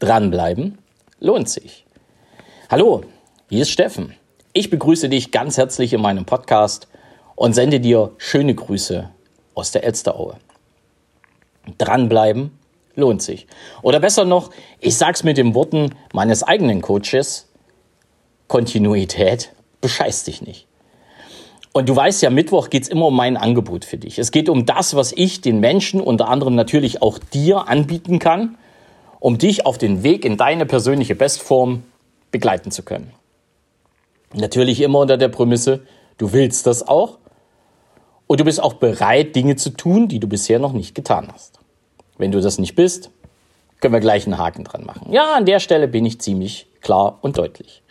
Dranbleiben 0.00 0.78
lohnt 1.20 1.50
sich. 1.50 1.84
Hallo, 2.70 3.02
hier 3.50 3.60
ist 3.60 3.70
Steffen. 3.70 4.14
Ich 4.54 4.70
begrüße 4.70 5.10
dich 5.10 5.30
ganz 5.30 5.58
herzlich 5.58 5.92
in 5.92 6.00
meinem 6.00 6.24
Podcast 6.24 6.88
und 7.36 7.52
sende 7.52 7.80
dir 7.80 8.12
schöne 8.16 8.54
Grüße 8.54 9.10
aus 9.54 9.72
der 9.72 9.84
Elsteraue. 9.84 10.36
Dranbleiben 11.76 12.58
lohnt 12.94 13.20
sich. 13.20 13.46
Oder 13.82 14.00
besser 14.00 14.24
noch, 14.24 14.50
ich 14.80 14.96
sag's 14.96 15.22
mit 15.22 15.36
den 15.36 15.54
Worten 15.54 15.94
meines 16.14 16.42
eigenen 16.44 16.80
Coaches, 16.80 17.50
Kontinuität 18.48 19.52
bescheißt 19.82 20.26
dich 20.26 20.40
nicht. 20.40 20.66
Und 21.72 21.90
du 21.90 21.94
weißt 21.94 22.22
ja, 22.22 22.30
Mittwoch 22.30 22.70
geht's 22.70 22.88
immer 22.88 23.08
um 23.08 23.16
mein 23.16 23.36
Angebot 23.36 23.84
für 23.84 23.98
dich. 23.98 24.18
Es 24.18 24.30
geht 24.30 24.48
um 24.48 24.64
das, 24.64 24.96
was 24.96 25.12
ich 25.12 25.42
den 25.42 25.60
Menschen, 25.60 26.00
unter 26.00 26.28
anderem 26.28 26.54
natürlich 26.54 27.02
auch 27.02 27.18
dir, 27.18 27.68
anbieten 27.68 28.18
kann, 28.18 28.56
um 29.20 29.38
dich 29.38 29.66
auf 29.66 29.78
den 29.78 30.02
Weg 30.02 30.24
in 30.24 30.36
deine 30.36 30.66
persönliche 30.66 31.14
Bestform 31.14 31.84
begleiten 32.30 32.70
zu 32.70 32.82
können. 32.82 33.12
Natürlich 34.32 34.80
immer 34.80 35.00
unter 35.00 35.16
der 35.16 35.28
Prämisse, 35.28 35.82
du 36.18 36.32
willst 36.32 36.66
das 36.66 36.86
auch 36.86 37.18
und 38.26 38.40
du 38.40 38.44
bist 38.44 38.62
auch 38.62 38.74
bereit, 38.74 39.36
Dinge 39.36 39.56
zu 39.56 39.70
tun, 39.70 40.08
die 40.08 40.20
du 40.20 40.26
bisher 40.26 40.58
noch 40.58 40.72
nicht 40.72 40.94
getan 40.94 41.28
hast. 41.32 41.58
Wenn 42.16 42.32
du 42.32 42.40
das 42.40 42.58
nicht 42.58 42.74
bist, 42.74 43.10
können 43.80 43.94
wir 43.94 44.00
gleich 44.00 44.26
einen 44.26 44.38
Haken 44.38 44.64
dran 44.64 44.84
machen. 44.84 45.12
Ja, 45.12 45.34
an 45.34 45.46
der 45.46 45.60
Stelle 45.60 45.88
bin 45.88 46.04
ich 46.04 46.20
ziemlich 46.20 46.66
klar 46.80 47.18
und 47.22 47.38
deutlich. 47.38 47.82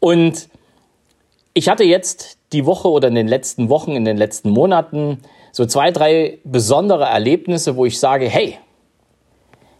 Und 0.00 0.48
ich 1.52 1.68
hatte 1.68 1.84
jetzt 1.84 2.38
die 2.52 2.64
Woche 2.64 2.88
oder 2.88 3.08
in 3.08 3.14
den 3.14 3.28
letzten 3.28 3.68
Wochen, 3.68 3.92
in 3.92 4.04
den 4.04 4.16
letzten 4.16 4.50
Monaten 4.50 5.18
so 5.52 5.66
zwei, 5.66 5.90
drei 5.90 6.38
besondere 6.44 7.04
Erlebnisse, 7.04 7.76
wo 7.76 7.84
ich 7.84 7.98
sage, 7.98 8.28
hey, 8.28 8.58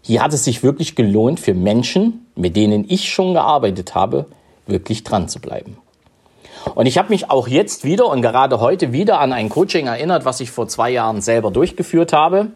hier 0.02 0.22
hat 0.22 0.32
es 0.32 0.44
sich 0.44 0.62
wirklich 0.62 0.94
gelohnt 0.94 1.40
für 1.40 1.54
Menschen, 1.54 2.26
mit 2.34 2.56
denen 2.56 2.84
ich 2.88 3.10
schon 3.10 3.34
gearbeitet 3.34 3.94
habe, 3.94 4.26
wirklich 4.66 5.04
dran 5.04 5.28
zu 5.28 5.40
bleiben. 5.40 5.78
Und 6.74 6.86
ich 6.86 6.98
habe 6.98 7.10
mich 7.10 7.30
auch 7.30 7.48
jetzt 7.48 7.84
wieder 7.84 8.06
und 8.06 8.22
gerade 8.22 8.60
heute 8.60 8.92
wieder 8.92 9.20
an 9.20 9.32
ein 9.32 9.48
Coaching 9.48 9.86
erinnert, 9.86 10.24
was 10.24 10.40
ich 10.40 10.50
vor 10.50 10.68
zwei 10.68 10.90
Jahren 10.90 11.20
selber 11.20 11.50
durchgeführt 11.50 12.12
habe 12.12 12.48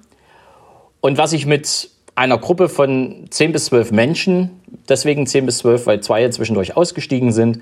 und 1.00 1.18
was 1.18 1.32
ich 1.32 1.46
mit 1.46 1.90
einer 2.14 2.38
Gruppe 2.38 2.68
von 2.68 3.26
10 3.30 3.52
bis 3.52 3.66
12 3.66 3.92
Menschen, 3.92 4.60
deswegen 4.88 5.26
10 5.26 5.46
bis 5.46 5.58
12, 5.58 5.86
weil 5.86 6.00
zwei 6.00 6.28
zwischendurch 6.28 6.76
ausgestiegen 6.76 7.32
sind, 7.32 7.60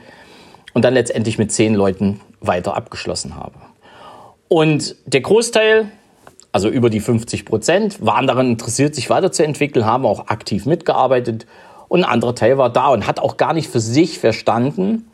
und 0.73 0.85
dann 0.85 0.95
letztendlich 0.95 1.39
mit 1.39 1.51
10 1.53 1.75
Leuten 1.75 2.21
weiter 2.41 2.77
abgeschlossen 2.77 3.37
habe. 3.37 3.55
Und 4.49 4.97
der 5.07 5.21
Großteil, 5.21 5.91
also 6.53 6.69
über 6.69 6.91
die 6.91 7.01
50 7.01 7.45
Prozent, 7.45 8.05
waren 8.05 8.27
daran 8.27 8.51
interessiert, 8.51 8.95
sich 8.95 9.11
weiterzuentwickeln, 9.11 9.85
haben 9.85 10.05
auch 10.05 10.29
aktiv 10.29 10.67
mitgearbeitet. 10.67 11.47
Und 11.89 12.05
ein 12.05 12.11
anderer 12.11 12.35
Teil 12.35 12.59
war 12.59 12.71
da 12.71 12.89
und 12.89 13.07
hat 13.07 13.21
auch 13.21 13.37
gar 13.37 13.53
nicht 13.53 13.69
für 13.69 13.81
sich 13.81 14.19
verstanden, 14.19 15.11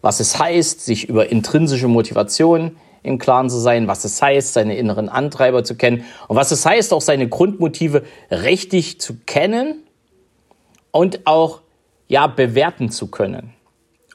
was 0.00 0.20
es 0.20 0.38
heißt, 0.38 0.84
sich 0.84 1.08
über 1.08 1.30
intrinsische 1.30 1.88
Motivation 1.88 2.76
im 3.02 3.18
Klaren 3.18 3.48
zu 3.48 3.58
sein, 3.58 3.86
was 3.88 4.04
es 4.04 4.20
heißt, 4.20 4.52
seine 4.52 4.76
inneren 4.76 5.08
Antreiber 5.08 5.64
zu 5.64 5.76
kennen 5.76 6.04
und 6.28 6.36
was 6.36 6.50
es 6.50 6.66
heißt, 6.66 6.92
auch 6.92 7.00
seine 7.00 7.28
Grundmotive 7.28 8.02
richtig 8.30 9.00
zu 9.00 9.14
kennen 9.26 9.84
und 10.90 11.26
auch 11.26 11.62
ja 12.08 12.26
bewerten 12.26 12.90
zu 12.90 13.08
können, 13.08 13.52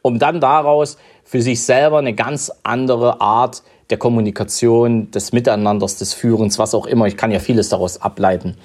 um 0.02 0.20
dann 0.20 0.42
daraus 0.42 0.98
für 1.24 1.42
sich 1.42 1.64
selber 1.64 2.00
eine 2.00 2.14
ganz 2.14 2.52
andere 2.64 3.22
Art 3.22 3.64
der 3.92 3.98
Kommunikation, 3.98 5.12
des 5.12 5.34
Miteinanders, 5.34 5.98
des 5.98 6.14
Führens, 6.14 6.58
was 6.58 6.74
auch 6.74 6.86
immer, 6.86 7.06
ich 7.06 7.18
kann 7.18 7.32
ja 7.32 7.40
vieles 7.40 7.70
daraus 7.70 8.02
ableiten, 8.02 8.56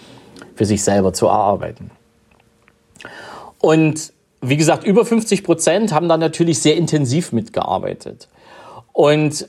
für 0.54 0.64
sich 0.64 0.82
selber 0.82 1.12
zu 1.12 1.26
erarbeiten. 1.26 1.90
Und 3.58 4.12
wie 4.40 4.56
gesagt, 4.56 4.84
über 4.84 5.04
50 5.04 5.42
Prozent 5.42 5.92
haben 5.92 6.08
da 6.08 6.16
natürlich 6.16 6.60
sehr 6.60 6.76
intensiv 6.76 7.32
mitgearbeitet. 7.32 8.28
Und 8.92 9.48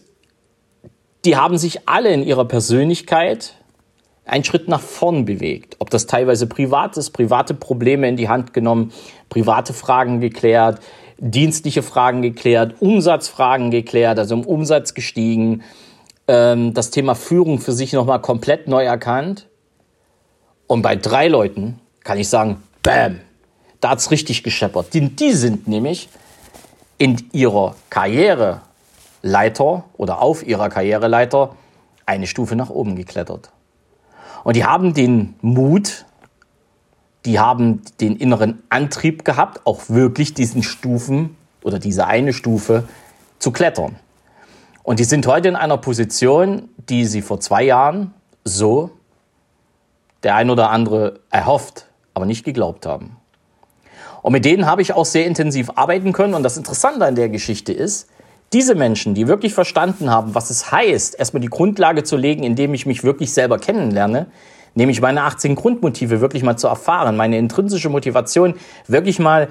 die 1.24 1.36
haben 1.36 1.58
sich 1.58 1.88
alle 1.88 2.12
in 2.12 2.24
ihrer 2.24 2.46
Persönlichkeit 2.46 3.54
einen 4.26 4.44
Schritt 4.44 4.68
nach 4.68 4.82
vorn 4.82 5.26
bewegt. 5.26 5.76
Ob 5.80 5.90
das 5.90 6.06
teilweise 6.06 6.48
privat 6.48 6.98
ist, 6.98 7.12
private 7.12 7.54
Probleme 7.54 8.08
in 8.08 8.18
die 8.18 8.30
Hand 8.30 8.54
genommen, 8.54 8.92
private 9.30 9.74
Fragen 9.74 10.20
geklärt, 10.20 10.82
dienstliche 11.18 11.84
Fragen 11.84 12.22
geklärt, 12.22 12.76
Umsatzfragen 12.80 13.72
geklärt, 13.72 14.20
also 14.20 14.36
im 14.36 14.46
Umsatz 14.46 14.94
gestiegen, 14.94 15.64
ähm, 16.28 16.74
das 16.74 16.92
Thema 16.92 17.16
Führung 17.16 17.60
für 17.60 17.72
sich 17.74 17.94
nochmal 17.94 18.22
komplett 18.22 18.68
neu 18.68 18.84
erkannt. 18.84 19.48
Und 20.68 20.82
bei 20.82 20.96
drei 20.96 21.28
Leuten 21.28 21.80
kann 22.04 22.18
ich 22.18 22.30
sagen, 22.30 22.62
bam, 22.84 23.22
da 23.80 23.90
hat's 23.90 24.12
richtig 24.12 24.44
gescheppert. 24.44 24.94
Die, 24.94 25.10
die 25.16 25.32
sind 25.34 25.68
nämlich 25.68 26.10
in 26.98 27.18
ihrer 27.32 27.76
Karriereleiter 27.90 29.86
oder 29.98 30.22
auf 30.22 30.46
ihrer 30.46 30.70
Karriereleiter 30.70 31.56
eine 32.06 32.28
Stufe 32.28 32.56
nach 32.56 32.70
oben 32.70 32.96
geklettert. 32.96 33.52
Und 34.44 34.56
die 34.56 34.66
haben 34.66 34.94
den 34.94 35.36
Mut, 35.42 36.06
die 37.26 37.40
haben 37.40 37.82
den 38.00 38.16
inneren 38.16 38.64
Antrieb 38.70 39.26
gehabt, 39.26 39.62
auch 39.66 39.90
wirklich 39.90 40.34
diesen 40.34 40.64
Stufen 40.64 41.36
oder 41.64 41.80
diese 41.80 42.08
eine 42.08 42.34
Stufe 42.34 42.88
zu 43.40 43.52
klettern. 43.52 43.98
Und 44.84 45.00
die 45.00 45.04
sind 45.04 45.28
heute 45.28 45.50
in 45.50 45.56
einer 45.56 45.78
Position, 45.78 46.70
die 46.90 47.06
sie 47.06 47.22
vor 47.22 47.40
zwei 47.40 47.64
Jahren 47.64 48.14
so 48.46 48.92
der 50.24 50.36
ein 50.36 50.50
oder 50.50 50.70
andere 50.70 51.20
erhofft, 51.30 51.88
aber 52.14 52.26
nicht 52.26 52.46
geglaubt 52.46 52.86
haben. 52.86 53.18
Und 54.22 54.32
mit 54.32 54.46
denen 54.46 54.66
habe 54.66 54.82
ich 54.82 54.94
auch 54.94 55.06
sehr 55.06 55.26
intensiv 55.26 55.72
arbeiten 55.76 56.14
können. 56.14 56.34
Und 56.34 56.44
das 56.44 56.58
Interessante 56.58 57.06
an 57.06 57.16
der 57.16 57.30
Geschichte 57.30 57.74
ist, 57.74 58.10
diese 58.54 58.76
Menschen, 58.76 59.14
die 59.14 59.28
wirklich 59.28 59.54
verstanden 59.54 60.10
haben, 60.10 60.34
was 60.34 60.50
es 60.50 60.72
heißt, 60.72 61.20
erstmal 61.20 61.42
die 61.42 61.50
Grundlage 61.50 62.04
zu 62.04 62.16
legen, 62.16 62.44
indem 62.44 62.74
ich 62.74 62.86
mich 62.86 63.04
wirklich 63.04 63.34
selber 63.34 63.60
kennenlerne, 63.60 64.28
nämlich 64.78 65.02
meine 65.02 65.24
18 65.24 65.56
Grundmotive 65.56 66.22
wirklich 66.22 66.44
mal 66.44 66.56
zu 66.56 66.68
erfahren, 66.68 67.18
meine 67.18 67.38
intrinsische 67.38 67.90
Motivation 67.90 68.54
wirklich 68.88 69.20
mal 69.20 69.50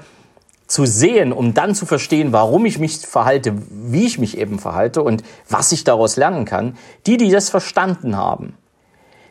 zu 0.69 0.87
sehen, 0.87 1.33
um 1.33 1.53
dann 1.53 1.75
zu 1.75 1.85
verstehen, 1.85 2.33
warum 2.33 2.65
ich 2.65 2.79
mich 2.79 2.99
verhalte, 2.99 3.55
wie 3.71 4.07
ich 4.07 4.19
mich 4.19 4.39
eben 4.39 4.59
verhalte 4.59 5.03
und 5.03 5.23
was 5.49 5.73
ich 5.73 5.85
daraus 5.85 6.17
lernen 6.17 6.45
kann. 6.45 6.77
Die, 7.07 7.17
die 7.17 7.31
das 7.31 7.51
verstanden 7.51 8.17
haben, 8.17 8.55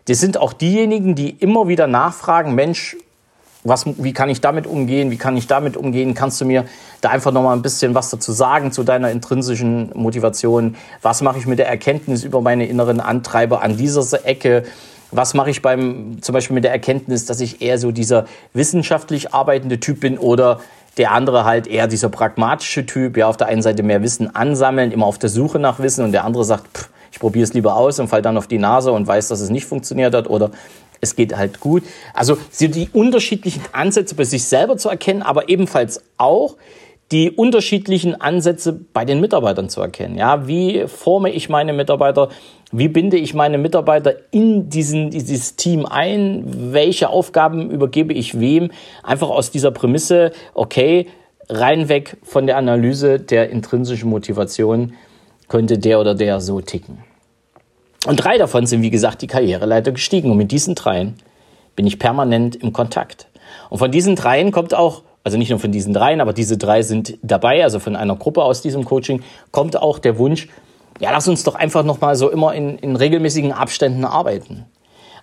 das 0.07 0.19
sind 0.19 0.38
auch 0.38 0.53
diejenigen, 0.53 1.16
die 1.16 1.29
immer 1.29 1.67
wieder 1.67 1.88
nachfragen, 1.88 2.55
Mensch, 2.55 2.95
was, 3.63 3.85
wie 3.97 4.13
kann 4.13 4.29
ich 4.29 4.41
damit 4.41 4.67
umgehen? 4.67 5.09
Wie 5.09 5.17
kann 5.17 5.35
ich 5.35 5.47
damit 5.47 5.75
umgehen? 5.75 6.13
Kannst 6.13 6.39
du 6.39 6.45
mir 6.45 6.66
da 7.01 7.09
einfach 7.09 7.31
noch 7.31 7.41
mal 7.41 7.53
ein 7.53 7.63
bisschen 7.63 7.95
was 7.95 8.11
dazu 8.11 8.31
sagen 8.31 8.72
zu 8.72 8.84
deiner 8.84 9.09
intrinsischen 9.09 9.91
Motivation? 9.95 10.75
Was 11.01 11.23
mache 11.23 11.39
ich 11.39 11.47
mit 11.47 11.57
der 11.57 11.67
Erkenntnis 11.67 12.23
über 12.23 12.41
meine 12.41 12.67
inneren 12.67 13.00
Antreiber 13.00 13.63
an 13.63 13.75
dieser 13.75 14.23
Ecke? 14.25 14.66
Was 15.11 15.33
mache 15.33 15.49
ich 15.49 15.61
beim, 15.61 16.21
zum 16.21 16.33
Beispiel 16.33 16.55
mit 16.55 16.63
der 16.63 16.71
Erkenntnis, 16.71 17.25
dass 17.25 17.39
ich 17.39 17.61
eher 17.61 17.77
so 17.77 17.91
dieser 17.91 18.25
wissenschaftlich 18.53 19.33
arbeitende 19.33 19.79
Typ 19.79 19.99
bin 19.99 20.17
oder 20.17 20.59
der 20.97 21.11
andere 21.11 21.45
halt 21.45 21.67
eher 21.67 21.88
dieser 21.88 22.09
pragmatische 22.09 22.85
Typ, 22.85 23.17
ja, 23.17 23.27
auf 23.27 23.38
der 23.38 23.47
einen 23.47 23.61
Seite 23.61 23.83
mehr 23.83 24.01
Wissen 24.01 24.33
ansammeln, 24.35 24.91
immer 24.91 25.05
auf 25.05 25.17
der 25.17 25.29
Suche 25.29 25.59
nach 25.59 25.79
Wissen 25.79 26.05
und 26.05 26.11
der 26.11 26.23
andere 26.23 26.45
sagt, 26.45 26.77
pff, 26.77 26.89
ich 27.11 27.19
probiere 27.19 27.43
es 27.43 27.53
lieber 27.53 27.75
aus 27.75 27.99
und 27.99 28.07
fall 28.07 28.21
dann 28.21 28.38
auf 28.38 28.47
die 28.47 28.57
Nase 28.57 28.91
und 28.91 29.07
weiß, 29.07 29.29
dass 29.29 29.39
es 29.39 29.49
nicht 29.49 29.66
funktioniert 29.66 30.13
hat 30.13 30.29
oder 30.29 30.51
es 31.01 31.16
geht 31.16 31.35
halt 31.35 31.59
gut. 31.59 31.83
Also 32.13 32.37
die 32.59 32.89
unterschiedlichen 32.91 33.61
Ansätze 33.72 34.16
bei 34.16 34.23
sich 34.23 34.43
selber 34.45 34.77
zu 34.77 34.89
erkennen, 34.89 35.22
aber 35.22 35.49
ebenfalls 35.49 36.01
auch 36.17 36.55
die 37.11 37.29
unterschiedlichen 37.29 38.19
Ansätze 38.19 38.73
bei 38.73 39.05
den 39.05 39.21
Mitarbeitern 39.21 39.69
zu 39.69 39.79
erkennen. 39.81 40.17
Ja, 40.17 40.47
wie 40.47 40.88
forme 40.88 41.29
ich 41.31 41.49
meine 41.49 41.71
Mitarbeiter? 41.71 42.29
Wie 42.71 42.88
binde 42.88 43.17
ich 43.17 43.33
meine 43.33 43.57
Mitarbeiter 43.59 44.16
in 44.31 44.69
diesen, 44.69 45.11
dieses 45.11 45.55
Team 45.55 45.85
ein? 45.85 46.43
Welche 46.73 47.09
Aufgaben 47.09 47.69
übergebe 47.69 48.13
ich 48.13 48.39
wem? 48.39 48.71
Einfach 49.03 49.29
aus 49.29 49.51
dieser 49.51 49.71
Prämisse, 49.71 50.31
okay, 50.55 51.07
rein 51.47 51.90
weg 51.90 52.17
von 52.23 52.47
der 52.47 52.57
Analyse 52.57 53.19
der 53.19 53.51
intrinsischen 53.51 54.09
Motivation 54.09 54.93
könnte 55.47 55.78
der 55.78 55.99
oder 55.99 56.16
der 56.16 56.41
so 56.41 56.59
ticken. 56.59 57.03
Und 58.08 58.17
drei 58.17 58.37
davon 58.37 58.66
sind, 58.66 58.81
wie 58.81 58.90
gesagt, 58.90 59.22
die 59.22 59.28
Karriereleiter 59.28 59.91
gestiegen. 59.91 60.31
Und 60.31 60.37
mit 60.37 60.51
diesen 60.51 60.73
dreien 60.73 61.16
bin 61.75 61.85
ich 61.85 61.99
permanent 61.99 62.55
im 62.55 62.73
Kontakt. 62.73 63.28
Und 63.69 63.79
von 63.79 63.91
diesen 63.91 64.16
dreien 64.16 64.51
kommt 64.51 64.73
auch, 64.73 65.03
also 65.25 65.37
nicht 65.37 65.49
nur 65.49 65.59
von 65.59 65.72
diesen 65.72 65.93
dreien, 65.93 66.22
aber 66.22 66.33
diese 66.33 66.57
drei 66.57 66.83
sind 66.83 67.17
dabei, 67.23 67.63
also 67.63 67.79
von 67.79 67.95
einer 67.95 68.16
Gruppe 68.16 68.43
aus 68.43 68.61
diesem 68.61 68.85
Coaching, 68.85 69.23
kommt 69.51 69.75
auch 69.75 69.97
der 69.97 70.19
Wunsch, 70.19 70.47
ja, 70.99 71.11
lass 71.11 71.27
uns 71.27 71.43
doch 71.43 71.55
einfach 71.55 71.83
nochmal 71.83 72.16
so 72.16 72.29
immer 72.29 72.53
in, 72.53 72.77
in 72.77 72.95
regelmäßigen 72.95 73.51
Abständen 73.51 74.05
arbeiten. 74.05 74.66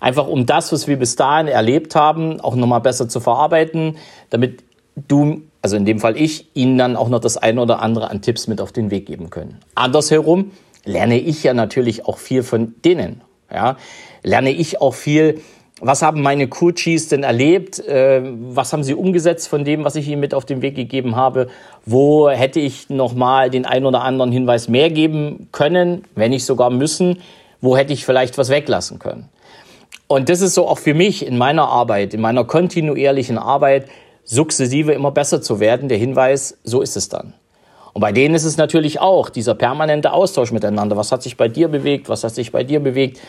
Einfach 0.00 0.26
um 0.26 0.44
das, 0.44 0.72
was 0.72 0.88
wir 0.88 0.98
bis 0.98 1.14
dahin 1.14 1.46
erlebt 1.46 1.94
haben, 1.94 2.40
auch 2.40 2.56
nochmal 2.56 2.80
besser 2.80 3.08
zu 3.08 3.20
verarbeiten, 3.20 3.96
damit 4.28 4.64
du, 4.96 5.42
also 5.62 5.76
in 5.76 5.84
dem 5.84 6.00
Fall 6.00 6.16
ich, 6.16 6.48
ihnen 6.54 6.76
dann 6.76 6.96
auch 6.96 7.08
noch 7.08 7.20
das 7.20 7.36
eine 7.36 7.62
oder 7.62 7.80
andere 7.80 8.10
an 8.10 8.20
Tipps 8.20 8.48
mit 8.48 8.60
auf 8.60 8.72
den 8.72 8.90
Weg 8.90 9.06
geben 9.06 9.30
können. 9.30 9.60
Andersherum, 9.76 10.50
lerne 10.84 11.20
ich 11.20 11.44
ja 11.44 11.54
natürlich 11.54 12.06
auch 12.06 12.18
viel 12.18 12.42
von 12.42 12.74
denen. 12.84 13.20
Ja? 13.52 13.76
Lerne 14.24 14.50
ich 14.50 14.80
auch 14.80 14.94
viel 14.94 15.40
was 15.84 16.00
haben 16.02 16.22
meine 16.22 16.46
Coaches 16.46 17.08
denn 17.08 17.24
erlebt? 17.24 17.80
Äh, 17.80 18.22
was 18.22 18.72
haben 18.72 18.84
sie 18.84 18.94
umgesetzt 18.94 19.48
von 19.48 19.64
dem, 19.64 19.84
was 19.84 19.96
ich 19.96 20.06
ihnen 20.06 20.20
mit 20.20 20.32
auf 20.32 20.44
den 20.44 20.62
Weg 20.62 20.76
gegeben 20.76 21.16
habe? 21.16 21.48
Wo 21.84 22.30
hätte 22.30 22.60
ich 22.60 22.88
nochmal 22.88 23.50
den 23.50 23.66
einen 23.66 23.84
oder 23.86 24.02
anderen 24.02 24.30
Hinweis 24.30 24.68
mehr 24.68 24.90
geben 24.90 25.48
können, 25.50 26.04
wenn 26.14 26.30
nicht 26.30 26.44
sogar 26.44 26.70
müssen? 26.70 27.18
Wo 27.60 27.76
hätte 27.76 27.92
ich 27.92 28.06
vielleicht 28.06 28.38
was 28.38 28.48
weglassen 28.48 29.00
können? 29.00 29.28
Und 30.06 30.28
das 30.28 30.40
ist 30.40 30.54
so 30.54 30.68
auch 30.68 30.78
für 30.78 30.94
mich 30.94 31.26
in 31.26 31.36
meiner 31.36 31.68
Arbeit, 31.68 32.14
in 32.14 32.20
meiner 32.20 32.44
kontinuierlichen 32.44 33.36
Arbeit, 33.38 33.86
sukzessive 34.24 34.92
immer 34.92 35.10
besser 35.10 35.42
zu 35.42 35.58
werden. 35.58 35.88
Der 35.88 35.98
Hinweis, 35.98 36.58
so 36.62 36.80
ist 36.80 36.96
es 36.96 37.08
dann. 37.08 37.32
Und 37.92 38.00
bei 38.00 38.12
denen 38.12 38.34
ist 38.34 38.44
es 38.44 38.56
natürlich 38.56 39.00
auch 39.00 39.30
dieser 39.30 39.54
permanente 39.54 40.12
Austausch 40.12 40.52
miteinander. 40.52 40.96
Was 40.96 41.10
hat 41.10 41.22
sich 41.22 41.36
bei 41.36 41.48
dir 41.48 41.68
bewegt? 41.68 42.08
Was 42.08 42.24
hat 42.24 42.34
sich 42.34 42.52
bei 42.52 42.62
dir 42.62 42.80
bewegt? 42.80 43.20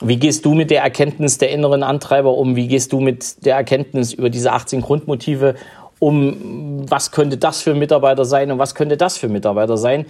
Wie 0.00 0.16
gehst 0.16 0.46
du 0.46 0.54
mit 0.54 0.70
der 0.70 0.82
Erkenntnis 0.82 1.38
der 1.38 1.50
inneren 1.50 1.82
Antreiber 1.82 2.34
um? 2.34 2.56
Wie 2.56 2.68
gehst 2.68 2.92
du 2.92 3.00
mit 3.00 3.44
der 3.44 3.56
Erkenntnis 3.56 4.14
über 4.14 4.30
diese 4.30 4.52
18 4.52 4.80
Grundmotive 4.80 5.56
um? 5.98 6.86
Was 6.88 7.10
könnte 7.10 7.36
das 7.36 7.60
für 7.60 7.74
Mitarbeiter 7.74 8.24
sein 8.24 8.50
und 8.50 8.58
was 8.58 8.74
könnte 8.74 8.96
das 8.96 9.18
für 9.18 9.28
Mitarbeiter 9.28 9.76
sein? 9.76 10.06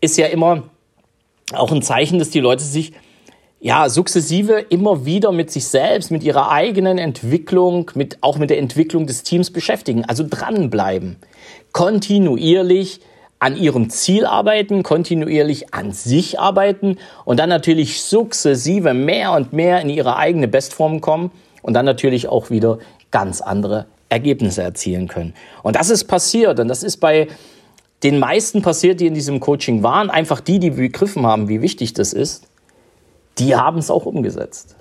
Ist 0.00 0.16
ja 0.16 0.26
immer 0.26 0.62
auch 1.52 1.70
ein 1.70 1.82
Zeichen, 1.82 2.18
dass 2.18 2.30
die 2.30 2.40
Leute 2.40 2.64
sich 2.64 2.92
ja, 3.62 3.90
sukzessive 3.90 4.58
immer 4.70 5.04
wieder 5.04 5.32
mit 5.32 5.50
sich 5.50 5.66
selbst, 5.66 6.10
mit 6.10 6.22
ihrer 6.22 6.50
eigenen 6.50 6.96
Entwicklung, 6.96 7.90
mit, 7.94 8.16
auch 8.22 8.38
mit 8.38 8.48
der 8.48 8.58
Entwicklung 8.58 9.06
des 9.06 9.22
Teams 9.22 9.50
beschäftigen. 9.50 10.06
Also 10.06 10.24
dranbleiben. 10.28 11.16
Kontinuierlich 11.72 13.00
an 13.40 13.56
ihrem 13.56 13.88
Ziel 13.88 14.26
arbeiten, 14.26 14.82
kontinuierlich 14.82 15.72
an 15.74 15.92
sich 15.92 16.38
arbeiten 16.38 16.98
und 17.24 17.40
dann 17.40 17.48
natürlich 17.48 18.02
sukzessive 18.02 18.92
mehr 18.92 19.32
und 19.32 19.54
mehr 19.54 19.80
in 19.80 19.88
ihre 19.88 20.16
eigene 20.16 20.46
Bestform 20.46 21.00
kommen 21.00 21.32
und 21.62 21.72
dann 21.72 21.86
natürlich 21.86 22.28
auch 22.28 22.50
wieder 22.50 22.78
ganz 23.10 23.40
andere 23.40 23.86
Ergebnisse 24.10 24.62
erzielen 24.62 25.08
können. 25.08 25.32
Und 25.62 25.76
das 25.76 25.88
ist 25.88 26.04
passiert 26.04 26.60
und 26.60 26.68
das 26.68 26.82
ist 26.82 26.98
bei 26.98 27.28
den 28.02 28.18
meisten 28.18 28.60
passiert, 28.60 29.00
die 29.00 29.06
in 29.06 29.14
diesem 29.14 29.40
Coaching 29.40 29.82
waren, 29.82 30.10
einfach 30.10 30.40
die, 30.40 30.58
die 30.58 30.70
begriffen 30.70 31.26
haben, 31.26 31.48
wie 31.48 31.62
wichtig 31.62 31.94
das 31.94 32.12
ist, 32.12 32.46
die 33.38 33.56
haben 33.56 33.78
es 33.78 33.90
auch 33.90 34.04
umgesetzt. 34.04 34.76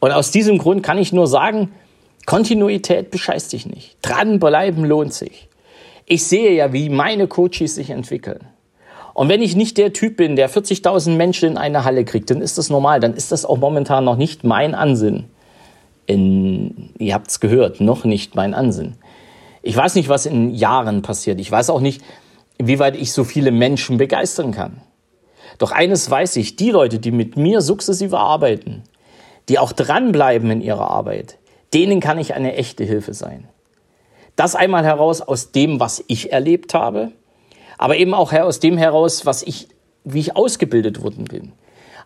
Und 0.00 0.10
aus 0.10 0.32
diesem 0.32 0.58
Grund 0.58 0.82
kann 0.82 0.98
ich 0.98 1.12
nur 1.12 1.28
sagen, 1.28 1.72
Kontinuität 2.26 3.10
bescheißt 3.10 3.52
dich 3.52 3.66
nicht. 3.66 3.96
Dranbleiben 4.02 4.84
lohnt 4.84 5.14
sich 5.14 5.49
ich 6.10 6.24
sehe 6.24 6.52
ja, 6.54 6.72
wie 6.72 6.88
meine 6.88 7.28
Coaches 7.28 7.76
sich 7.76 7.90
entwickeln. 7.90 8.40
Und 9.14 9.28
wenn 9.28 9.42
ich 9.42 9.54
nicht 9.54 9.78
der 9.78 9.92
Typ 9.92 10.16
bin, 10.16 10.34
der 10.34 10.50
40.000 10.50 11.14
Menschen 11.14 11.50
in 11.50 11.56
eine 11.56 11.84
Halle 11.84 12.04
kriegt, 12.04 12.30
dann 12.30 12.42
ist 12.42 12.58
das 12.58 12.68
normal. 12.68 12.98
Dann 12.98 13.14
ist 13.14 13.30
das 13.30 13.44
auch 13.44 13.58
momentan 13.58 14.04
noch 14.04 14.16
nicht 14.16 14.42
mein 14.42 14.74
Ansinn. 14.74 15.26
In, 16.06 16.90
ihr 16.98 17.14
habt 17.14 17.28
es 17.28 17.38
gehört, 17.38 17.80
noch 17.80 18.02
nicht 18.02 18.34
mein 18.34 18.54
Ansinn. 18.54 18.94
Ich 19.62 19.76
weiß 19.76 19.94
nicht, 19.94 20.08
was 20.08 20.26
in 20.26 20.52
Jahren 20.52 21.02
passiert. 21.02 21.38
Ich 21.38 21.50
weiß 21.50 21.70
auch 21.70 21.80
nicht, 21.80 22.02
wie 22.58 22.80
weit 22.80 22.96
ich 22.96 23.12
so 23.12 23.22
viele 23.22 23.52
Menschen 23.52 23.96
begeistern 23.96 24.50
kann. 24.50 24.80
Doch 25.58 25.70
eines 25.70 26.10
weiß 26.10 26.34
ich, 26.36 26.56
die 26.56 26.72
Leute, 26.72 26.98
die 26.98 27.12
mit 27.12 27.36
mir 27.36 27.60
sukzessive 27.60 28.18
arbeiten, 28.18 28.82
die 29.48 29.60
auch 29.60 29.70
dranbleiben 29.70 30.50
in 30.50 30.60
ihrer 30.60 30.90
Arbeit, 30.90 31.38
denen 31.72 32.00
kann 32.00 32.18
ich 32.18 32.34
eine 32.34 32.56
echte 32.56 32.82
Hilfe 32.82 33.14
sein. 33.14 33.46
Das 34.40 34.54
einmal 34.54 34.86
heraus 34.86 35.20
aus 35.20 35.52
dem, 35.52 35.80
was 35.80 36.02
ich 36.06 36.32
erlebt 36.32 36.72
habe, 36.72 37.12
aber 37.76 37.98
eben 37.98 38.14
auch 38.14 38.32
aus 38.32 38.58
dem 38.58 38.78
heraus, 38.78 39.26
was 39.26 39.42
ich, 39.42 39.68
wie 40.04 40.20
ich 40.20 40.34
ausgebildet 40.34 41.02
worden 41.02 41.26
bin. 41.26 41.52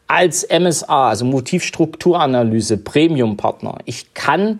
Als 0.08 0.44
MSA, 0.50 1.10
also 1.10 1.24
Motivstrukturanalyse, 1.26 2.78
Premium-Partner, 2.78 3.78
ich 3.84 4.14
kann 4.14 4.58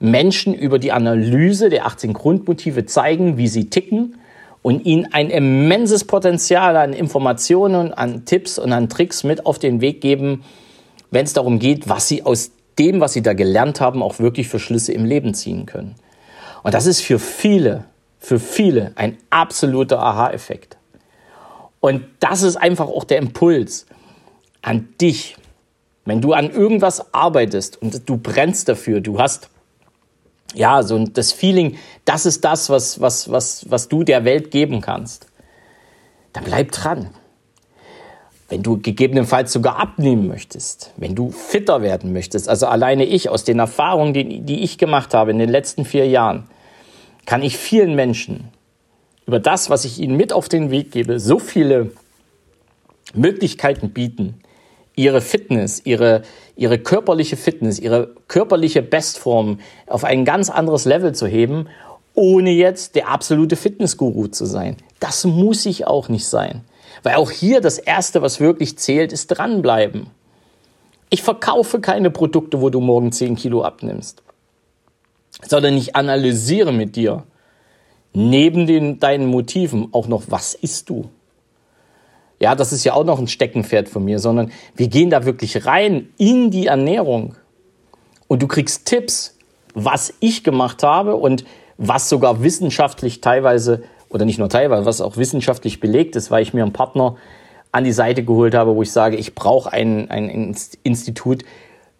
Menschen 0.00 0.54
über 0.54 0.78
die 0.78 0.90
Analyse 0.90 1.68
der 1.68 1.84
18 1.84 2.14
Grundmotive 2.14 2.86
zeigen, 2.86 3.36
wie 3.36 3.48
sie 3.48 3.68
ticken 3.68 4.16
und 4.62 4.86
ihnen 4.86 5.12
ein 5.12 5.28
immenses 5.28 6.04
Potenzial 6.04 6.78
an 6.78 6.94
Informationen, 6.94 7.92
an 7.92 8.24
Tipps 8.24 8.58
und 8.58 8.72
an 8.72 8.88
Tricks 8.88 9.22
mit 9.22 9.44
auf 9.44 9.58
den 9.58 9.82
Weg 9.82 10.00
geben, 10.00 10.44
wenn 11.10 11.26
es 11.26 11.34
darum 11.34 11.58
geht, 11.58 11.90
was 11.90 12.08
sie 12.08 12.22
aus 12.22 12.52
dem, 12.78 13.00
was 13.00 13.12
sie 13.12 13.20
da 13.20 13.34
gelernt 13.34 13.82
haben, 13.82 14.02
auch 14.02 14.18
wirklich 14.18 14.48
für 14.48 14.58
Schlüsse 14.58 14.94
im 14.94 15.04
Leben 15.04 15.34
ziehen 15.34 15.66
können. 15.66 15.96
Und 16.62 16.74
das 16.74 16.86
ist 16.86 17.00
für 17.00 17.18
viele, 17.18 17.84
für 18.18 18.38
viele 18.38 18.92
ein 18.94 19.18
absoluter 19.30 20.00
Aha-Effekt. 20.00 20.76
Und 21.80 22.04
das 22.20 22.42
ist 22.42 22.56
einfach 22.56 22.86
auch 22.86 23.04
der 23.04 23.18
Impuls 23.18 23.86
an 24.62 24.88
dich. 25.00 25.36
Wenn 26.04 26.20
du 26.20 26.32
an 26.32 26.50
irgendwas 26.50 27.12
arbeitest 27.12 27.80
und 27.80 28.08
du 28.08 28.16
brennst 28.16 28.68
dafür, 28.68 29.00
du 29.00 29.18
hast 29.18 29.48
ja 30.54 30.82
so 30.82 31.04
das 31.04 31.32
Feeling, 31.32 31.76
das 32.04 32.26
ist 32.26 32.44
das, 32.44 32.70
was, 32.70 33.00
was, 33.00 33.30
was, 33.30 33.70
was 33.70 33.88
du 33.88 34.04
der 34.04 34.24
Welt 34.24 34.50
geben 34.50 34.80
kannst, 34.80 35.26
dann 36.32 36.44
bleib 36.44 36.72
dran. 36.72 37.10
Wenn 38.52 38.62
du 38.62 38.76
gegebenenfalls 38.76 39.50
sogar 39.50 39.78
abnehmen 39.80 40.28
möchtest, 40.28 40.90
wenn 40.98 41.14
du 41.14 41.30
fitter 41.30 41.80
werden 41.80 42.12
möchtest, 42.12 42.50
also 42.50 42.66
alleine 42.66 43.06
ich 43.06 43.30
aus 43.30 43.44
den 43.44 43.58
Erfahrungen, 43.58 44.12
die, 44.12 44.40
die 44.40 44.62
ich 44.62 44.76
gemacht 44.76 45.14
habe 45.14 45.30
in 45.30 45.38
den 45.38 45.48
letzten 45.48 45.86
vier 45.86 46.06
Jahren, 46.06 46.50
kann 47.24 47.42
ich 47.42 47.56
vielen 47.56 47.94
Menschen 47.94 48.50
über 49.26 49.40
das, 49.40 49.70
was 49.70 49.86
ich 49.86 49.98
ihnen 50.00 50.18
mit 50.18 50.34
auf 50.34 50.50
den 50.50 50.70
Weg 50.70 50.90
gebe, 50.90 51.18
so 51.18 51.38
viele 51.38 51.92
Möglichkeiten 53.14 53.88
bieten, 53.94 54.34
ihre 54.96 55.22
Fitness, 55.22 55.80
ihre, 55.86 56.20
ihre 56.54 56.78
körperliche 56.78 57.38
Fitness, 57.38 57.78
ihre 57.78 58.10
körperliche 58.28 58.82
Bestform 58.82 59.60
auf 59.86 60.04
ein 60.04 60.26
ganz 60.26 60.50
anderes 60.50 60.84
Level 60.84 61.14
zu 61.14 61.26
heben, 61.26 61.68
ohne 62.12 62.50
jetzt 62.50 62.96
der 62.96 63.08
absolute 63.08 63.56
Fitnessguru 63.56 64.26
zu 64.26 64.44
sein. 64.44 64.76
Das 65.00 65.24
muss 65.24 65.64
ich 65.64 65.86
auch 65.86 66.10
nicht 66.10 66.26
sein. 66.26 66.66
Weil 67.02 67.16
auch 67.16 67.30
hier 67.30 67.60
das 67.60 67.78
Erste, 67.78 68.22
was 68.22 68.40
wirklich 68.40 68.78
zählt, 68.78 69.12
ist 69.12 69.28
dranbleiben. 69.28 70.08
Ich 71.10 71.22
verkaufe 71.22 71.80
keine 71.80 72.10
Produkte, 72.10 72.60
wo 72.60 72.70
du 72.70 72.80
morgen 72.80 73.12
10 73.12 73.36
Kilo 73.36 73.62
abnimmst 73.62 74.22
sondern 75.46 75.76
ich 75.76 75.96
analysiere 75.96 76.72
mit 76.72 76.96
dir 76.96 77.24
neben 78.12 78.66
den, 78.66 79.00
deinen 79.00 79.26
Motiven 79.26 79.88
auch 79.92 80.06
noch, 80.06 80.24
was 80.28 80.54
isst 80.54 80.90
du? 80.90 81.08
Ja, 82.38 82.54
das 82.54 82.72
ist 82.72 82.84
ja 82.84 82.94
auch 82.94 83.04
noch 83.04 83.18
ein 83.18 83.28
Steckenpferd 83.28 83.88
von 83.88 84.04
mir, 84.04 84.18
sondern 84.18 84.50
wir 84.74 84.88
gehen 84.88 85.10
da 85.10 85.24
wirklich 85.24 85.64
rein 85.64 86.08
in 86.18 86.50
die 86.50 86.66
Ernährung. 86.66 87.36
Und 88.26 88.42
du 88.42 88.48
kriegst 88.48 88.86
Tipps, 88.86 89.38
was 89.74 90.12
ich 90.20 90.42
gemacht 90.44 90.82
habe 90.82 91.16
und 91.16 91.44
was 91.78 92.08
sogar 92.08 92.42
wissenschaftlich 92.42 93.20
teilweise, 93.20 93.84
oder 94.12 94.24
nicht 94.24 94.38
nur 94.38 94.48
teilweise, 94.48 94.84
was 94.84 95.00
auch 95.00 95.16
wissenschaftlich 95.16 95.80
belegt 95.80 96.16
ist, 96.16 96.30
weil 96.30 96.42
ich 96.42 96.54
mir 96.54 96.62
einen 96.62 96.72
Partner 96.72 97.16
an 97.72 97.84
die 97.84 97.92
Seite 97.92 98.22
geholt 98.22 98.54
habe, 98.54 98.76
wo 98.76 98.82
ich 98.82 98.92
sage, 98.92 99.16
ich 99.16 99.34
brauche 99.34 99.72
ein, 99.72 100.10
ein 100.10 100.54
Institut, 100.82 101.44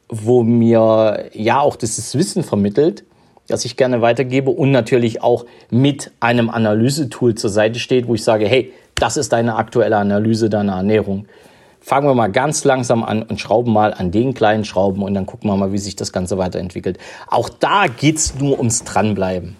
wo 0.08 0.42
mir 0.42 1.30
ja 1.32 1.60
auch 1.60 1.76
dieses 1.76 2.14
Wissen 2.16 2.42
vermittelt, 2.42 3.04
das 3.48 3.64
ich 3.64 3.78
gerne 3.78 4.02
weitergebe 4.02 4.50
und 4.50 4.70
natürlich 4.70 5.22
auch 5.22 5.46
mit 5.70 6.12
einem 6.20 6.50
Analysetool 6.50 7.34
zur 7.34 7.50
Seite 7.50 7.78
steht, 7.78 8.06
wo 8.06 8.14
ich 8.14 8.22
sage, 8.22 8.46
hey, 8.46 8.72
das 8.98 9.16
ist 9.16 9.32
deine 9.32 9.56
aktuelle 9.56 9.96
Analyse 9.96 10.50
deiner 10.50 10.76
Ernährung. 10.76 11.26
Fangen 11.80 12.06
wir 12.06 12.14
mal 12.14 12.30
ganz 12.30 12.62
langsam 12.64 13.02
an 13.02 13.22
und 13.22 13.40
schrauben 13.40 13.72
mal 13.72 13.92
an 13.94 14.12
den 14.12 14.34
kleinen 14.34 14.64
Schrauben 14.64 15.02
und 15.02 15.14
dann 15.14 15.26
gucken 15.26 15.50
wir 15.50 15.56
mal, 15.56 15.72
wie 15.72 15.78
sich 15.78 15.96
das 15.96 16.12
Ganze 16.12 16.38
weiterentwickelt. 16.38 16.98
Auch 17.26 17.48
da 17.48 17.86
geht's 17.88 18.34
nur 18.38 18.58
ums 18.58 18.84
Dranbleiben. 18.84 19.56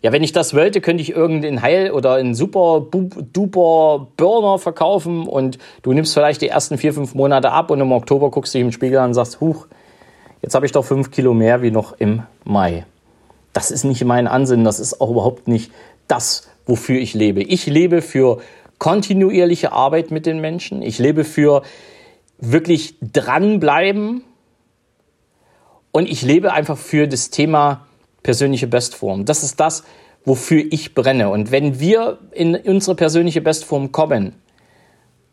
Ja, 0.00 0.12
wenn 0.12 0.22
ich 0.22 0.32
das 0.32 0.54
wollte, 0.54 0.80
könnte 0.80 1.02
ich 1.02 1.10
irgendeinen 1.10 1.60
Heil 1.60 1.90
oder 1.90 2.14
einen 2.14 2.34
super 2.34 2.86
duper 2.90 4.06
Burner 4.16 4.58
verkaufen 4.58 5.26
und 5.26 5.58
du 5.82 5.92
nimmst 5.92 6.14
vielleicht 6.14 6.40
die 6.40 6.48
ersten 6.48 6.78
vier, 6.78 6.94
fünf 6.94 7.14
Monate 7.14 7.50
ab 7.50 7.70
und 7.70 7.80
im 7.80 7.90
Oktober 7.90 8.30
guckst 8.30 8.54
du 8.54 8.58
dich 8.58 8.64
im 8.64 8.72
Spiegel 8.72 8.98
an 8.98 9.08
und 9.08 9.14
sagst, 9.14 9.40
huch, 9.40 9.66
Jetzt 10.42 10.54
habe 10.54 10.66
ich 10.66 10.72
doch 10.72 10.84
fünf 10.84 11.10
Kilo 11.10 11.34
mehr 11.34 11.62
wie 11.62 11.70
noch 11.70 11.98
im 11.98 12.22
Mai. 12.44 12.86
Das 13.52 13.70
ist 13.70 13.84
nicht 13.84 14.04
mein 14.04 14.28
Ansinnen, 14.28 14.64
das 14.64 14.78
ist 14.78 15.00
auch 15.00 15.10
überhaupt 15.10 15.48
nicht 15.48 15.72
das, 16.06 16.48
wofür 16.66 16.98
ich 17.00 17.14
lebe. 17.14 17.42
Ich 17.42 17.66
lebe 17.66 18.02
für 18.02 18.38
kontinuierliche 18.78 19.72
Arbeit 19.72 20.10
mit 20.10 20.26
den 20.26 20.40
Menschen. 20.40 20.82
Ich 20.82 20.98
lebe 20.98 21.24
für 21.24 21.62
wirklich 22.38 22.94
dranbleiben. 23.00 24.22
Und 25.90 26.08
ich 26.08 26.22
lebe 26.22 26.52
einfach 26.52 26.78
für 26.78 27.08
das 27.08 27.30
Thema 27.30 27.86
persönliche 28.22 28.66
Bestform. 28.66 29.24
Das 29.24 29.42
ist 29.42 29.60
das, 29.60 29.84
wofür 30.24 30.64
ich 30.70 30.94
brenne. 30.94 31.30
Und 31.30 31.50
wenn 31.50 31.80
wir 31.80 32.18
in 32.32 32.56
unsere 32.56 32.96
persönliche 32.96 33.40
Bestform 33.40 33.92
kommen, 33.92 34.34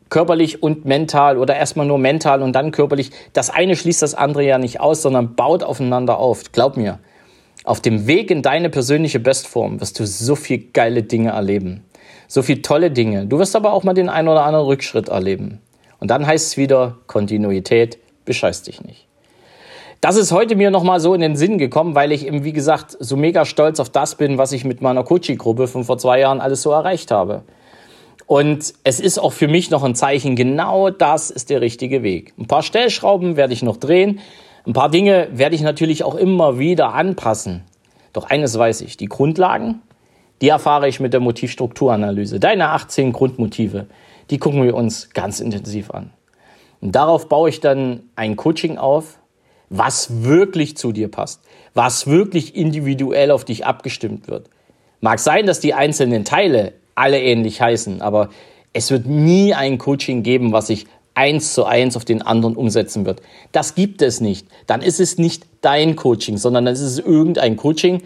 körperlich 0.08 0.62
und 0.62 0.84
mental 0.84 1.38
oder 1.38 1.56
erstmal 1.56 1.86
nur 1.86 1.98
mental 1.98 2.42
und 2.42 2.52
dann 2.52 2.70
körperlich. 2.70 3.10
Das 3.32 3.50
eine 3.50 3.76
schließt 3.76 4.02
das 4.02 4.14
andere 4.14 4.44
ja 4.44 4.58
nicht 4.58 4.80
aus, 4.80 5.02
sondern 5.02 5.34
baut 5.34 5.62
aufeinander 5.62 6.18
auf. 6.18 6.52
Glaub 6.52 6.76
mir, 6.76 6.98
auf 7.64 7.80
dem 7.80 8.06
Weg 8.06 8.30
in 8.30 8.42
deine 8.42 8.70
persönliche 8.70 9.18
Bestform 9.18 9.80
wirst 9.80 9.98
du 9.98 10.06
so 10.06 10.36
viel 10.36 10.70
geile 10.72 11.02
Dinge 11.02 11.30
erleben. 11.30 11.84
So 12.28 12.42
viel 12.42 12.62
tolle 12.62 12.90
Dinge. 12.90 13.26
Du 13.26 13.38
wirst 13.38 13.56
aber 13.56 13.72
auch 13.72 13.82
mal 13.82 13.94
den 13.94 14.08
einen 14.08 14.28
oder 14.28 14.44
anderen 14.44 14.66
Rückschritt 14.66 15.08
erleben. 15.08 15.60
Und 15.98 16.10
dann 16.10 16.26
heißt 16.26 16.46
es 16.46 16.56
wieder 16.56 16.98
Kontinuität, 17.06 17.98
bescheiß 18.24 18.62
dich 18.62 18.82
nicht. 18.82 19.06
Das 20.00 20.16
ist 20.16 20.32
heute 20.32 20.56
mir 20.56 20.70
nochmal 20.70 21.00
so 21.00 21.14
in 21.14 21.20
den 21.20 21.36
Sinn 21.36 21.58
gekommen, 21.58 21.94
weil 21.94 22.12
ich 22.12 22.26
eben, 22.26 22.44
wie 22.44 22.52
gesagt, 22.52 22.96
so 22.98 23.16
mega 23.16 23.44
stolz 23.44 23.80
auf 23.80 23.90
das 23.90 24.14
bin, 24.14 24.38
was 24.38 24.52
ich 24.52 24.64
mit 24.64 24.82
meiner 24.82 25.04
Coaching-Gruppe 25.04 25.66
von 25.66 25.84
vor 25.84 25.98
zwei 25.98 26.20
Jahren 26.20 26.40
alles 26.40 26.62
so 26.62 26.70
erreicht 26.70 27.10
habe. 27.10 27.42
Und 28.26 28.74
es 28.82 29.00
ist 29.00 29.18
auch 29.18 29.32
für 29.32 29.48
mich 29.48 29.70
noch 29.70 29.84
ein 29.84 29.94
Zeichen, 29.94 30.34
genau 30.34 30.90
das 30.90 31.30
ist 31.30 31.48
der 31.48 31.60
richtige 31.60 32.02
Weg. 32.02 32.34
Ein 32.38 32.46
paar 32.46 32.62
Stellschrauben 32.62 33.36
werde 33.36 33.52
ich 33.52 33.62
noch 33.62 33.76
drehen. 33.76 34.18
Ein 34.66 34.72
paar 34.72 34.90
Dinge 34.90 35.28
werde 35.32 35.54
ich 35.54 35.62
natürlich 35.62 36.02
auch 36.02 36.16
immer 36.16 36.58
wieder 36.58 36.92
anpassen. 36.92 37.62
Doch 38.12 38.24
eines 38.24 38.58
weiß 38.58 38.80
ich, 38.80 38.96
die 38.96 39.06
Grundlagen, 39.06 39.80
die 40.40 40.48
erfahre 40.48 40.88
ich 40.88 40.98
mit 40.98 41.12
der 41.12 41.20
Motivstrukturanalyse. 41.20 42.40
Deine 42.40 42.70
18 42.70 43.12
Grundmotive, 43.12 43.86
die 44.30 44.38
gucken 44.38 44.64
wir 44.64 44.74
uns 44.74 45.10
ganz 45.10 45.38
intensiv 45.38 45.92
an. 45.92 46.10
Und 46.80 46.96
darauf 46.96 47.28
baue 47.28 47.48
ich 47.48 47.60
dann 47.60 48.10
ein 48.16 48.34
Coaching 48.36 48.76
auf, 48.76 49.18
was 49.68 50.22
wirklich 50.24 50.76
zu 50.76 50.92
dir 50.92 51.08
passt, 51.08 51.40
was 51.74 52.06
wirklich 52.06 52.54
individuell 52.54 53.30
auf 53.30 53.44
dich 53.44 53.66
abgestimmt 53.66 54.28
wird. 54.28 54.48
Mag 55.00 55.18
sein, 55.18 55.46
dass 55.46 55.60
die 55.60 55.74
einzelnen 55.74 56.24
Teile 56.24 56.72
alle 56.94 57.20
ähnlich 57.20 57.60
heißen, 57.60 58.00
aber 58.00 58.30
es 58.72 58.90
wird 58.90 59.06
nie 59.06 59.54
ein 59.54 59.78
Coaching 59.78 60.22
geben, 60.22 60.52
was 60.52 60.68
sich 60.68 60.86
eins 61.14 61.54
zu 61.54 61.64
eins 61.64 61.96
auf 61.96 62.04
den 62.04 62.22
anderen 62.22 62.56
umsetzen 62.56 63.06
wird. 63.06 63.22
Das 63.52 63.74
gibt 63.74 64.02
es 64.02 64.20
nicht. 64.20 64.46
Dann 64.66 64.82
ist 64.82 65.00
es 65.00 65.16
nicht 65.16 65.44
dein 65.62 65.96
Coaching, 65.96 66.36
sondern 66.36 66.66
dann 66.66 66.74
ist 66.74 66.80
es 66.80 66.98
irgendein 66.98 67.56
Coaching, 67.56 68.02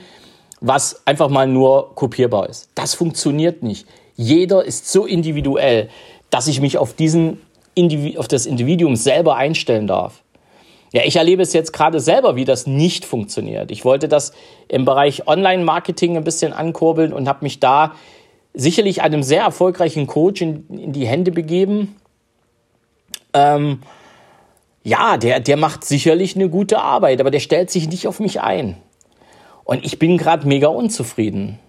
was 0.61 1.07
einfach 1.07 1.29
mal 1.29 1.49
nur 1.49 1.95
kopierbar 1.97 2.49
ist. 2.49 2.69
Das 2.75 2.95
funktioniert 2.95 3.63
nicht. 3.63 3.87
Jeder 4.17 4.65
ist 4.65 4.91
so 4.91 5.07
individuell, 5.07 5.89
dass 6.31 6.47
ich 6.47 6.61
mich 6.61 6.79
auf 6.79 6.95
diesen 6.95 7.41
auf 8.17 8.29
das 8.29 8.45
Individuum 8.47 8.95
selber 8.95 9.37
einstellen 9.37 9.87
darf. 9.87 10.23
Ja, 10.93 11.03
ich 11.05 11.17
erlebe 11.17 11.43
es 11.43 11.53
jetzt 11.53 11.73
gerade 11.73 12.01
selber, 12.01 12.35
wie 12.35 12.45
das 12.45 12.67
nicht 12.67 13.05
funktioniert. 13.05 13.71
Ich 13.71 13.85
wollte 13.85 14.09
das 14.09 14.33
im 14.69 14.85
Bereich 14.85 15.29
Online-Marketing 15.29 16.17
ein 16.17 16.25
bisschen 16.25 16.53
ankurbeln 16.53 17.13
und 17.13 17.29
habe 17.29 17.45
mich 17.45 17.61
da 17.61 17.95
sicherlich 18.55 19.03
einem 19.03 19.23
sehr 19.23 19.43
erfolgreichen 19.43 20.09
Coach 20.09 20.43
in, 20.43 20.67
in 20.69 20.93
die 20.93 21.07
Hände 21.07 21.31
begeben. 21.31 21.97
Ähm, 23.33 23.81
ja, 24.83 25.17
der, 25.17 25.39
der 25.41 25.57
macht 25.57 25.85
sicherlich 25.85 26.35
eine 26.35 26.49
gute 26.49 26.81
Arbeit, 26.81 27.21
aber 27.21 27.31
der 27.31 27.41
stellt 27.41 27.71
sich 27.71 27.89
nicht 27.89 28.09
auf 28.09 28.19
mich 28.19 28.41
ein. 28.41 28.77
Und 29.63 29.85
ich 29.85 30.01
bin 30.01 30.19
gerade 30.19 30.49
mega 30.49 30.67
unzufrieden. 30.67 31.61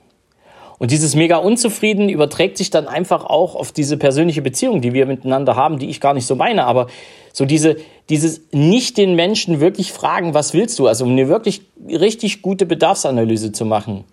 Und 0.81 0.89
dieses 0.89 1.13
mega 1.13 1.37
unzufrieden 1.37 2.09
überträgt 2.09 2.57
sich 2.57 2.71
dann 2.71 2.87
einfach 2.87 3.23
auch 3.23 3.53
auf 3.53 3.71
diese 3.71 3.97
persönliche 3.97 4.41
Beziehung, 4.41 4.81
die 4.81 4.93
wir 4.93 5.05
miteinander 5.05 5.55
haben, 5.55 5.77
die 5.77 5.89
ich 5.89 6.01
gar 6.01 6.15
nicht 6.15 6.25
so 6.25 6.35
meine. 6.35 6.65
Aber 6.65 6.87
so 7.33 7.45
diese, 7.45 7.77
dieses 8.09 8.41
nicht 8.51 8.97
den 8.97 9.15
Menschen 9.15 9.59
wirklich 9.59 9.91
fragen, 9.91 10.33
was 10.33 10.53
willst 10.53 10.79
du? 10.79 10.87
Also 10.87 11.05
um 11.05 11.11
eine 11.11 11.27
wirklich 11.27 11.61
richtig 11.87 12.41
gute 12.41 12.65
Bedarfsanalyse 12.65 13.51
zu 13.51 13.65
machen 13.65 14.05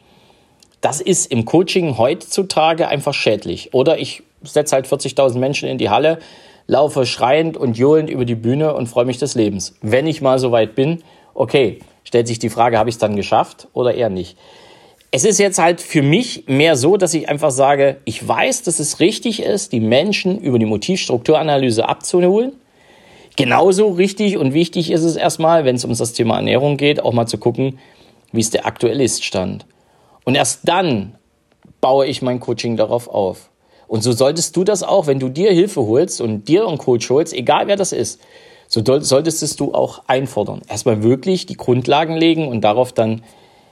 das 0.81 1.01
ist 1.01 1.31
im 1.31 1.45
Coaching 1.45 1.99
heutzutage 1.99 2.89
einfach 2.89 3.15
schädlich. 3.15 3.75
Oder 3.75 3.99
ich 3.99 4.23
setze 4.43 4.77
halt 4.77 4.87
40.000 4.87 5.39
Menschen 5.39 5.69
in 5.69 5.79
die 5.79 5.91
Halle, 5.91 6.19
laufe 6.67 7.07
schreiend 7.07 7.57
und 7.57 7.77
johlend 7.77 8.11
über 8.11 8.25
die 8.25 8.35
Bühne 8.35 8.75
und 8.75 8.89
freue 8.89 9.05
mich 9.05 9.19
des 9.19 9.35
Lebens. 9.35 9.75
Wenn 9.81 10.07
ich 10.07 10.21
mal 10.21 10.39
so 10.39 10.53
weit 10.53 10.75
bin, 10.75 11.03
okay, 11.35 11.81
stellt 12.05 12.29
sich 12.29 12.39
die 12.39 12.51
Frage, 12.51 12.79
habe 12.79 12.89
ich 12.89 12.97
es 12.97 13.01
dann 13.01 13.17
geschafft 13.17 13.69
oder 13.73 13.95
eher 13.95 14.11
nicht? 14.11 14.37
Es 15.11 15.25
ist 15.25 15.39
jetzt 15.39 15.59
halt 15.59 15.81
für 15.81 16.03
mich 16.03 16.45
mehr 16.49 16.77
so, 16.77 16.99
dass 16.99 17.15
ich 17.15 17.29
einfach 17.31 17.51
sage, 17.51 17.97
ich 18.05 18.27
weiß, 18.27 18.63
dass 18.63 18.79
es 18.79 19.01
richtig 19.01 19.43
ist, 19.43 19.73
die 19.73 19.81
Menschen 19.81 20.39
über 20.39 20.59
die 20.59 20.67
Motivstrukturanalyse 20.67 21.89
abzuholen. 21.89 22.53
Genauso 23.37 23.89
richtig 23.89 24.37
und 24.37 24.53
wichtig 24.53 24.91
ist 24.91 25.05
es 25.05 25.17
erstmal, 25.17 25.65
wenn 25.65 25.77
es 25.77 25.85
um 25.85 25.95
das 25.95 26.13
Thema 26.13 26.37
Ernährung 26.37 26.77
geht, 26.77 27.01
auch 27.01 27.13
mal 27.13 27.27
zu 27.27 27.39
gucken, 27.39 27.79
wie 28.33 28.41
es 28.41 28.51
der 28.51 28.67
aktuelle 28.67 29.05
Ist-Stand. 29.05 29.65
Und 30.25 30.35
erst 30.35 30.69
dann 30.69 31.15
baue 31.81 32.07
ich 32.07 32.21
mein 32.21 32.41
Coaching 32.41 32.77
darauf 32.77 33.09
auf. 33.09 33.49
Und 33.87 34.03
so 34.03 34.13
solltest 34.13 34.57
du 34.57 34.65
das 34.65 34.83
auch, 34.83 35.07
wenn 35.07 35.21
du 35.21 35.31
dir 35.31 35.53
Hilfe 35.53 35.81
holst 35.81 36.21
und 36.21 36.49
dir 36.49 36.67
einen 36.67 36.77
Coach 36.77 37.09
holst, 37.09 37.33
egal 37.33 37.67
wer 37.69 37.77
das 37.77 37.93
ist, 37.93 38.21
so 38.67 38.83
solltest 38.85 39.59
du 39.61 39.73
auch 39.73 40.03
einfordern. 40.07 40.61
Erstmal 40.69 41.03
wirklich 41.03 41.47
die 41.47 41.57
Grundlagen 41.57 42.17
legen 42.19 42.49
und 42.49 42.61
darauf 42.61 42.93
dann 42.93 43.23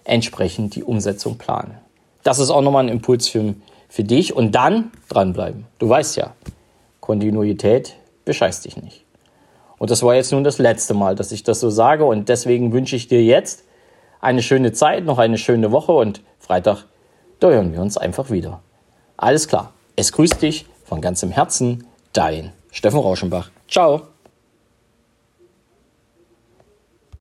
entsprechend 0.06 0.74
die 0.74 0.84
Umsetzung 0.84 1.36
planen. 1.38 1.78
Das 2.22 2.38
ist 2.38 2.50
auch 2.50 2.62
nochmal 2.62 2.84
ein 2.84 2.88
Impuls 2.88 3.28
für, 3.28 3.54
für 3.88 4.04
dich 4.04 4.34
und 4.34 4.52
dann 4.52 4.90
dranbleiben. 5.08 5.66
Du 5.78 5.88
weißt 5.88 6.16
ja, 6.16 6.34
Kontinuität 7.00 7.94
bescheißt 8.24 8.64
dich 8.64 8.76
nicht. 8.76 9.04
Und 9.78 9.90
das 9.90 10.02
war 10.02 10.14
jetzt 10.14 10.32
nun 10.32 10.42
das 10.42 10.58
letzte 10.58 10.94
Mal, 10.94 11.14
dass 11.14 11.32
ich 11.32 11.44
das 11.44 11.60
so 11.60 11.70
sage 11.70 12.04
und 12.04 12.28
deswegen 12.28 12.72
wünsche 12.72 12.96
ich 12.96 13.08
dir 13.08 13.22
jetzt 13.22 13.64
eine 14.20 14.42
schöne 14.42 14.72
Zeit, 14.72 15.04
noch 15.04 15.18
eine 15.18 15.38
schöne 15.38 15.70
Woche 15.70 15.92
und 15.92 16.22
Freitag, 16.38 16.84
da 17.40 17.50
hören 17.50 17.72
wir 17.72 17.80
uns 17.80 17.98
einfach 17.98 18.30
wieder. 18.30 18.60
Alles 19.16 19.46
klar. 19.46 19.72
Es 19.94 20.12
grüßt 20.12 20.40
dich 20.42 20.66
von 20.84 21.00
ganzem 21.00 21.30
Herzen, 21.30 21.86
dein 22.12 22.52
Steffen 22.70 23.00
Rauschenbach. 23.00 23.50
Ciao. 23.68 24.15